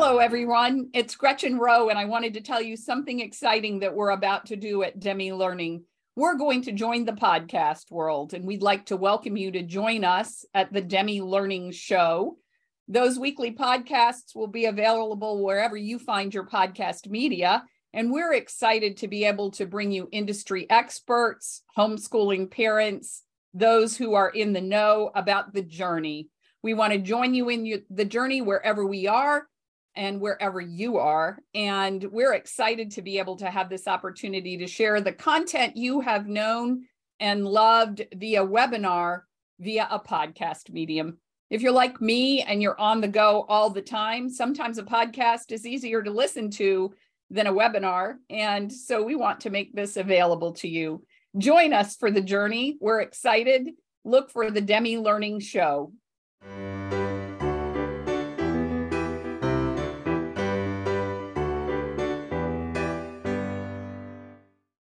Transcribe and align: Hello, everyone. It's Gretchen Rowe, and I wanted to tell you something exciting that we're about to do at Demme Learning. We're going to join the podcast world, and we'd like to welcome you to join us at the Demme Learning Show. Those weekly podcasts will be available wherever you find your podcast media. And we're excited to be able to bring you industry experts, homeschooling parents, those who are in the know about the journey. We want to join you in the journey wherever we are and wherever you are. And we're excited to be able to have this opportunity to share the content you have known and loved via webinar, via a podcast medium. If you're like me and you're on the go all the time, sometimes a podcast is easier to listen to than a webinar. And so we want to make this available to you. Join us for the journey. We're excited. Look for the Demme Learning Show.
Hello, 0.00 0.18
everyone. 0.18 0.90
It's 0.94 1.16
Gretchen 1.16 1.58
Rowe, 1.58 1.88
and 1.88 1.98
I 1.98 2.04
wanted 2.04 2.34
to 2.34 2.40
tell 2.40 2.62
you 2.62 2.76
something 2.76 3.18
exciting 3.18 3.80
that 3.80 3.96
we're 3.96 4.10
about 4.10 4.46
to 4.46 4.54
do 4.54 4.84
at 4.84 5.00
Demme 5.00 5.36
Learning. 5.36 5.82
We're 6.14 6.36
going 6.36 6.62
to 6.62 6.72
join 6.72 7.04
the 7.04 7.14
podcast 7.14 7.90
world, 7.90 8.32
and 8.32 8.44
we'd 8.44 8.62
like 8.62 8.86
to 8.86 8.96
welcome 8.96 9.36
you 9.36 9.50
to 9.50 9.64
join 9.64 10.04
us 10.04 10.44
at 10.54 10.72
the 10.72 10.80
Demme 10.80 11.24
Learning 11.24 11.72
Show. 11.72 12.36
Those 12.86 13.18
weekly 13.18 13.50
podcasts 13.50 14.36
will 14.36 14.46
be 14.46 14.66
available 14.66 15.44
wherever 15.44 15.76
you 15.76 15.98
find 15.98 16.32
your 16.32 16.46
podcast 16.46 17.08
media. 17.08 17.64
And 17.92 18.12
we're 18.12 18.34
excited 18.34 18.98
to 18.98 19.08
be 19.08 19.24
able 19.24 19.50
to 19.50 19.66
bring 19.66 19.90
you 19.90 20.08
industry 20.12 20.70
experts, 20.70 21.64
homeschooling 21.76 22.52
parents, 22.52 23.24
those 23.52 23.96
who 23.96 24.14
are 24.14 24.30
in 24.30 24.52
the 24.52 24.60
know 24.60 25.10
about 25.16 25.54
the 25.54 25.62
journey. 25.62 26.28
We 26.62 26.72
want 26.72 26.92
to 26.92 27.00
join 27.00 27.34
you 27.34 27.48
in 27.48 27.82
the 27.90 28.04
journey 28.04 28.40
wherever 28.42 28.86
we 28.86 29.08
are 29.08 29.48
and 29.98 30.20
wherever 30.20 30.60
you 30.60 30.96
are. 30.96 31.40
And 31.54 32.04
we're 32.04 32.34
excited 32.34 32.92
to 32.92 33.02
be 33.02 33.18
able 33.18 33.36
to 33.38 33.50
have 33.50 33.68
this 33.68 33.88
opportunity 33.88 34.56
to 34.58 34.66
share 34.68 35.00
the 35.00 35.12
content 35.12 35.76
you 35.76 36.00
have 36.00 36.28
known 36.28 36.84
and 37.18 37.44
loved 37.44 38.06
via 38.14 38.46
webinar, 38.46 39.22
via 39.58 39.88
a 39.90 39.98
podcast 39.98 40.70
medium. 40.70 41.18
If 41.50 41.62
you're 41.62 41.72
like 41.72 42.00
me 42.00 42.42
and 42.42 42.62
you're 42.62 42.80
on 42.80 43.00
the 43.00 43.08
go 43.08 43.44
all 43.48 43.70
the 43.70 43.82
time, 43.82 44.30
sometimes 44.30 44.78
a 44.78 44.84
podcast 44.84 45.50
is 45.50 45.66
easier 45.66 46.00
to 46.00 46.12
listen 46.12 46.48
to 46.52 46.94
than 47.28 47.48
a 47.48 47.52
webinar. 47.52 48.14
And 48.30 48.72
so 48.72 49.02
we 49.02 49.16
want 49.16 49.40
to 49.40 49.50
make 49.50 49.74
this 49.74 49.96
available 49.96 50.52
to 50.54 50.68
you. 50.68 51.02
Join 51.36 51.72
us 51.72 51.96
for 51.96 52.12
the 52.12 52.20
journey. 52.20 52.76
We're 52.80 53.00
excited. 53.00 53.70
Look 54.04 54.30
for 54.30 54.48
the 54.52 54.60
Demme 54.60 55.02
Learning 55.02 55.40
Show. 55.40 55.92